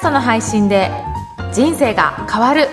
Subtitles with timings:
[0.00, 0.90] ストの配信で
[1.52, 2.68] 人生が変わる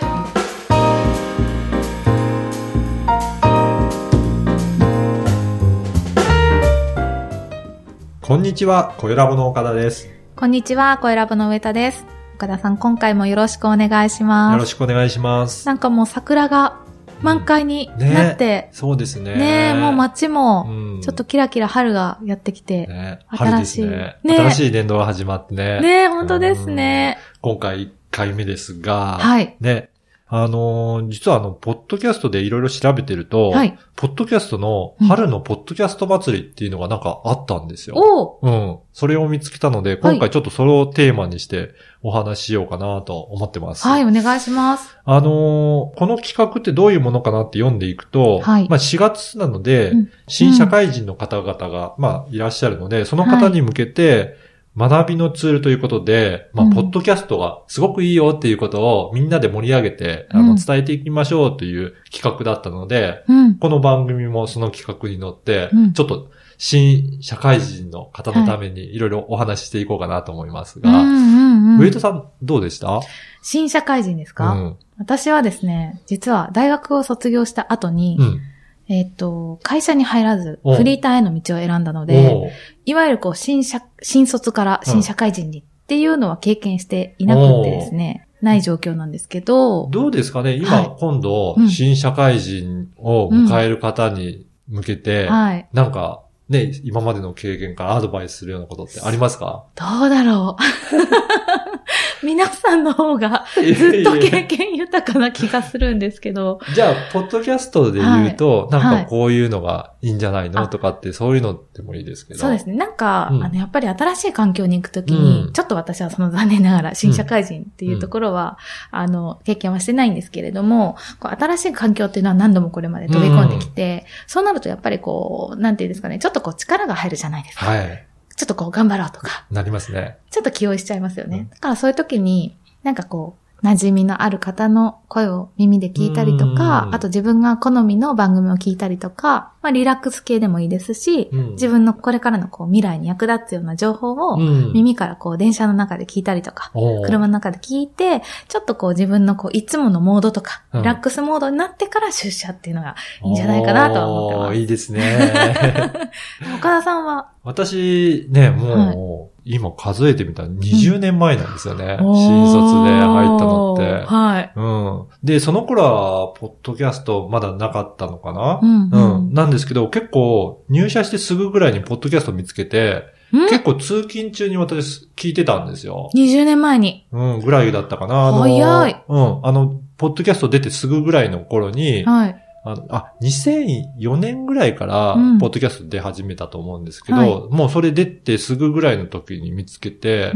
[8.22, 10.10] こんにちは、小ラボの岡田です。
[10.38, 12.06] こんにちは声ラボの上田です
[12.36, 15.68] 岡田さん今回もよろしくお願いしますよろしくお願いします。
[15.68, 16.78] なんかもう桜が
[17.22, 19.36] 満開になって、そうですね。
[19.36, 24.18] ねえ、もう街もうんちょっとキラキラ春がやってきて、ね、新しいすね。
[24.24, 25.82] ね新しい年度が始まってね。
[25.82, 27.18] ねえ、本当ですね。
[27.42, 29.56] 今回1回目ですが、はい。
[29.60, 29.90] ね、
[30.30, 33.80] あのー実はあの、ポッドキャストでいろいろ調べてると、はい。
[33.96, 38.40] ポッドキャストの春のポッドキャスト祭りっていうのがなんかあったんですよ。
[38.42, 38.78] うん。
[38.92, 41.72] それを見つけたので、今回ちょっとそれをテーマにして
[42.04, 43.88] お話ししようかなと思ってます。
[43.88, 44.98] はい、お願いします。
[45.06, 54.36] あのーこの企画ってどういうものかなって読んでいくと、はいまあ4月なので、うん新社会人の方々が、まあいらっしゃるので、その方に向けて、
[54.78, 63.58] 学びのツールということで、まあ、うんポッドキャストがすごくいいよっていうことをみんなで盛り上げて、あうんの、伝えていきましょうという企画だったので、うん。
[63.58, 71.80] この番組もその企画に乗って、うんちょっと新社会人の方のためにいろいろお話ししていこうかなと思いますが、うんうんうん。
[71.80, 73.00] 上戸さんどうでした？
[73.44, 74.78] 新社会人ですか、うん。
[74.98, 78.42] 私はですね、実は大学を卒業した後に、うん。
[78.90, 82.54] えっ、と、会社に入らず、おフリーターへの道を選んだので、
[82.86, 90.54] いわゆるこう、新社、新卒から新社会人にっていうのは経験していなくてですね、ない状況なんですけど、どうですかね？
[90.54, 90.96] 今、はい。
[91.00, 91.70] 今度、うん。
[91.70, 95.68] 新社会人を迎える方に向けて、はい。
[95.74, 99.66] なんか、ね、今までの経験からアドバイスするようなことってありますか？
[99.76, 101.77] どうだろう。
[102.24, 112.40] 皆さんの方がずっと経験豊かな気がするんですけど、じゃあ、ポッドキャストで言うと、はいなんかこういうのがいいんじゃないの、あとかって、そういうのでもいいですけど。
[112.40, 112.76] そうですね。
[112.76, 118.58] なんか、うんあの、やっぱり新しい環境に行くときに、うんちょっと私はその残念ながら新社会人っていうところは、
[118.92, 127.66] あの、経験はしてないんですけれども、こう新しい環境っていうのは何度もこれまで飛び込んできて、そうなるとやっぱりこう、なんていうんですかね、ちょっとこう力が入るじゃないですか。
[127.66, 128.07] はい。
[128.38, 130.18] ちょっとこう頑張ろうとか、なりますね。
[130.30, 131.38] ちょっと気負いしちゃいますよね。
[131.38, 136.96] うんだからそういう時に、なんかこう、馴染みのある方の声を耳で聞いたりとかう、ん。
[136.96, 141.52] あと自分が好みの番組を聞いたりとか、まあリラックス系でもいいですし、うん。
[141.52, 144.74] 自分のこれからのこう未来に役立つような情報をうん。
[144.74, 150.82] 耳からこう電車の中で聞いたりとか、おう車の中で聞いて、ちょっとこう自分のこういつものモードとか、うん。
[150.82, 154.56] リラックスモードになってから出社っていうのがいいんじゃないかなとは思ってます。
[154.56, 155.02] いいですね。
[156.58, 159.07] 岡田さんは、私、ね、もう、
[159.50, 161.98] 今数えてみたら20年前なんですよね。
[162.00, 164.06] 新卒で入ったのって。
[164.06, 164.52] はい。
[164.56, 165.06] うん。
[165.24, 168.60] で、その頃は、ポッドキャストまだなかったのかな？
[168.62, 169.34] うんうんうん。
[169.34, 173.04] なんですけど、結構、入社してすぐぐらいにポッドキャスト見つけて、
[173.34, 173.50] ん？
[173.50, 176.10] 結構通勤中に私聞いてたんですよ。
[176.16, 177.08] 20年前に。
[177.12, 178.34] うん、ぐらいだったかな？
[178.34, 179.04] 早い。
[179.08, 179.40] うん。
[179.44, 182.44] あの、ポッドキャスト出てすぐぐらいの頃に、はい。
[182.72, 187.30] あのあ、2004年ぐらいからうん、ポッドキャスト出始めたと思うんですけど、はい。
[187.50, 190.32] もうそれ出てすぐぐらいの時に見つけて。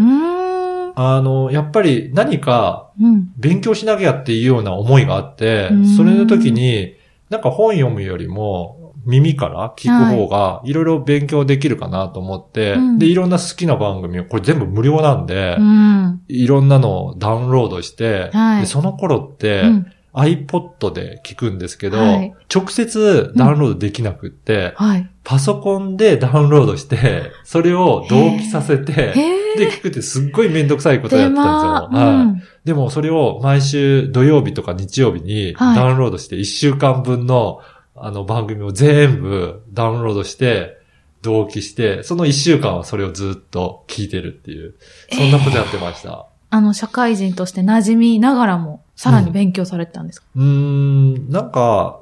[0.94, 3.32] あの、やっぱり何かうん。
[3.38, 6.96] 勉強しなきゃっていうような思いがあってうん、それの時に、
[7.30, 13.00] なんか本読むよりも、耳から聞く方が、いろいろ勉強できるかなと思って、うん。
[13.00, 16.22] で、いろんな好きな番組を、これ全部無料なんで、うん。
[16.28, 18.62] いろんなのをダウンロードして、はい。
[18.62, 25.10] でその頃って、うん iPod で聞くんですけど、はい直接ダウンロードできなくって、はい。
[25.24, 28.92] パソコンでダウンロードして、 それを同期させて。
[28.94, 32.06] で、聞くってすっごいめんどくさいことや手ってたんですよ。
[32.06, 32.26] はい。
[32.26, 32.44] ん。
[32.66, 37.60] でもそれを毎週土曜日とか日曜日にはいダウンロードして1週間分の
[37.96, 40.82] あの番組を全部ダウンロードして、
[41.22, 44.76] 同期して、その1週間はそれをずっと聞いてるっていう、
[45.12, 46.26] そんなことやってました。
[46.50, 52.02] あの、社会人として馴染みながらも、さらに勉強されてたんですか、うーん、なんか、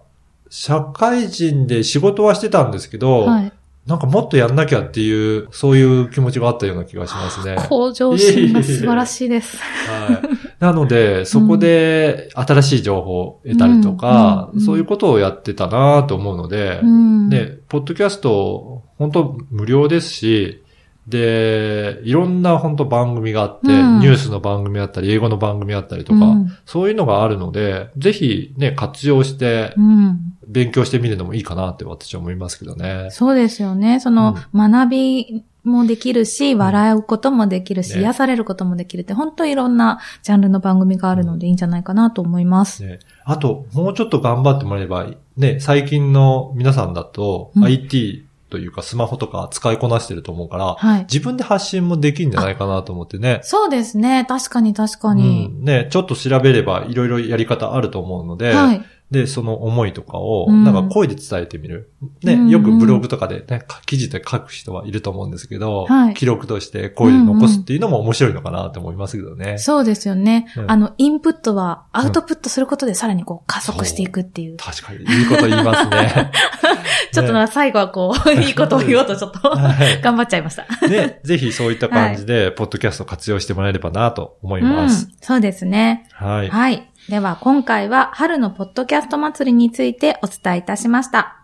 [0.49, 3.53] 社会人で仕事はしてたんですけど、はい。
[3.87, 7.56] なんかもっとやんなきゃっていう、そういう気持ちがあったような気がしますね。
[7.69, 9.57] 向上心が素晴らしいです。
[9.57, 10.21] はい。
[10.59, 17.29] なので、そこで新しい情報を得たりとか、うんうんそういうことをやってたなと思うので、うん。
[17.29, 20.63] ね、ポッドキャスト、本当無料ですし、
[21.09, 30.19] で、いろんな本当番組があって、うんニュースの番組あったり、英語の番組あったりとか、うんそういうのがあるので、ぜひね、活用してうん。
[30.50, 33.09] 勉強してみるのもいいかなって私は思いますけどね。
[33.11, 34.00] そうですよね。
[34.00, 42.83] その、学びもできるし、笑うこともできるし、ね癒されることもできるって、本当いろんなジャンルの番組があるのでいいんじゃないかなと思います。
[42.83, 45.07] ね、あと、もうちょっと頑張ってもらえば、
[45.38, 51.01] ね、最近の皆さんだと、うん IT というかスマホとか使いこなしてると思うから、はい。
[51.01, 53.40] 自分で発信もできるんじゃないかなと思ってね。
[53.44, 54.25] そうですね。
[54.28, 55.48] 確かに確かうに。
[55.48, 58.84] ん、ね、ちょっと調べればいろいろやり方あると思うので、はい。
[59.11, 61.91] で、その思いとかを、うんなんか声で伝えてみる。
[62.23, 69.57] ね、うんうんよくブログとかでね、記事で書く人はいると思うんですけど、はい記録として声で残すっていうのも面白いのかなって思いますけどね。
[69.57, 70.47] そうですよね。
[70.56, 74.57] うんあの、インプットはアウトプットすることでさらにこう加速していくっていう。
[74.57, 76.31] 確かに、いいこと言いますね。
[77.12, 80.65] ちょっとな、最後はこう、いいことを言おうとちょっと、 はい頑張っちゃいました。
[80.88, 85.05] ね、ぜひそういった感じで、ポッドキャスト活用してもらえればなと思います。
[85.05, 86.07] うん、そうですね。
[86.12, 86.50] はい。
[86.50, 86.88] はい。
[87.07, 91.38] では今回は春のポッドキャスト祭りについてお伝えいたしました。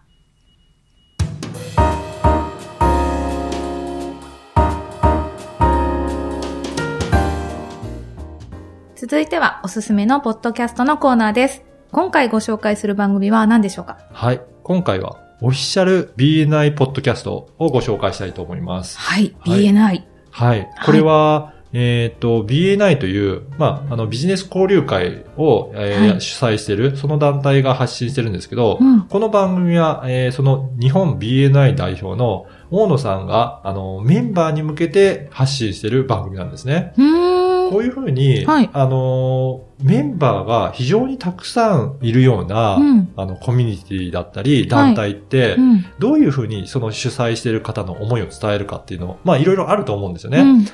[8.96, 11.63] 続いてはおすすめのポッドキャストのコーナーです。
[11.92, 13.98] 今回ご紹介する番組は何でしょうか？
[14.12, 14.42] はい。
[14.63, 19.00] 今回は、オフィシャル BNI ポッドキャストをご紹介したいと思います。
[19.00, 20.04] はい、はい BNI。
[20.31, 20.69] はい。
[20.86, 29.01] これは、えっ、と、BNI という、まあ、あの、ビジネス交流会を、えーはい主催している、その団体が発信してるんですけど、うん。
[29.01, 36.94] この番組は、えーその日本 BNI 代表の大野さんが、あの、メンバーに向けて発信している番組なんですね。
[36.95, 43.13] こういうふうに、はいあの、メンバーが非常にたくさんいるような、うん。
[43.18, 45.86] あの、コミュニティだったり、団体って、うん。
[46.00, 50.66] どういうふうにその主催している方の思いを伝えるかっていうのを、まあいろいろあると思うんですよね。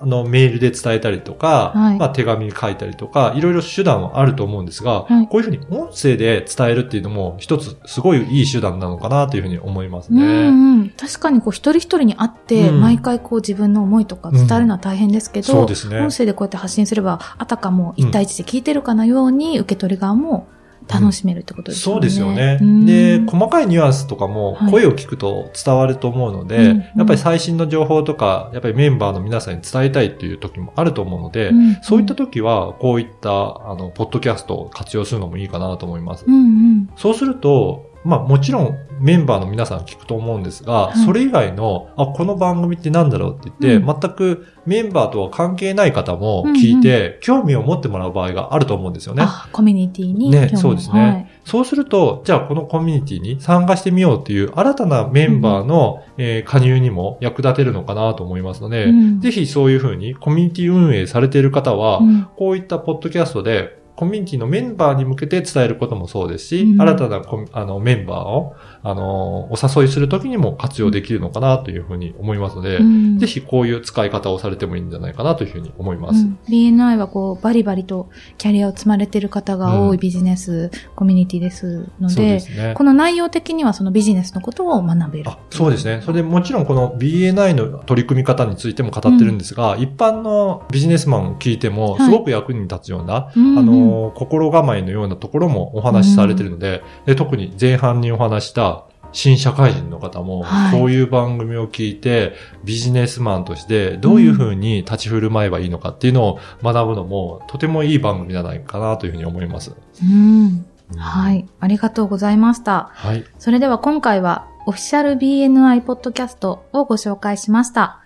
[0.00, 0.06] うん。
[0.06, 10.48] あの、メールで伝えたりとか、はいまあ手紙に書いたりとか、いろいろ手段はあると思うんですが、はいこういうふうに音声で伝えるっていうのも一つすごいいい手段なのかなというふうに思いますうんね。
[10.48, 16.10] うん、確かにこう一人一人に会って、うん毎回こう自分の思いとか伝えるのは大変ですけど、そうですね音。
[16.10, 20.48] 声でこうやって発信すれば、あたかも一対一で聞いてるかのように、受け取り側も
[20.88, 21.94] 楽しめるってことですよね。
[21.94, 22.58] そうですよね。
[22.60, 36.24] うんで、細かいニュアンスとかもはい声を聞くと伝わると思うので、うんうんやっぱり最新の情報とか、やっぱりメンバーの皆さんに伝えたいっていう時もあると思うので、うんそういった時は、こういった、あの、ポッドキャストを活用するのもいいかなと思います。
[36.26, 36.90] うんうん。
[36.96, 40.98] そうすると、まあもちろんメンバーの皆さん聞くと思うんですが、い。
[41.04, 49.22] それ以外の、あ、この番組って何だろうって言って、う全くメンバーとは関係ない方も聞いて、興味を持ってもらう場合があると思うんですよね。
[49.24, 51.00] あ、コミュニティにねそうですね。
[51.00, 51.30] はい。
[51.44, 59.20] そうすると、じゃあこのコミュニティに参加してみようっていう新たなメンバーの、えー加入にも役立てるのかなと思いますので、うん。
[59.20, 62.28] ぜひそういうふうにコミュニティ運営されている方は、うん。
[62.36, 67.20] こういったポッドキャストでコミュニティのメンバーに向けて伝えることもそうですし、うん新たな
[67.52, 68.54] あのメンバーを、
[68.84, 76.20] あの、お誘いするときにも活用できるのかなというふうに思いますので、うんぜひこういう使い方をされてもいいんじゃないかなというふうに思います。
[76.20, 82.74] うん BNI はこう、バリバリとキャリアを積まれている方が多いビジネスコミュニティですので、ね。
[82.76, 85.28] この内容的にはそのビジネスのことを学べる。
[85.28, 86.02] あそうですね。
[86.04, 109.72] それでもちろんこの BNI の取り組み方についても語ってるんですが、一般のビジネスマンを聞いてもはいすごく役に立つような、うんうんあの、心構えのようなところもお話しされてるので、で特に前半にお話した新社会人の方も、はいこういう番組を聞いて、ビジネスマンとしてどういうふうに立ち振る舞えばいいのかっていうのを学ぶのも、とてもいい番組じゃないかなというふうに思います。
[110.02, 110.66] うん。
[110.96, 111.46] はい。
[111.60, 112.90] ありがとうございました。
[112.92, 113.24] はい。
[113.38, 118.00] それでは今回はオフィシャル BNI ポッドキャストをご紹介しました。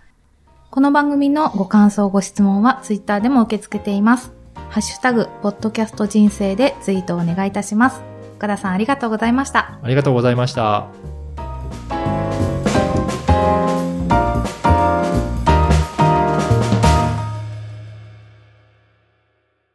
[0.71, 4.42] この番組のご感想、ご質問はツイッターでも受け付けています。
[4.73, 8.01] ハッシュタグ、ポッドキャスト人生でツイートをお願いいたします。
[8.39, 9.79] 岡田さんありがとうございました。
[9.83, 10.87] ありがとうございました。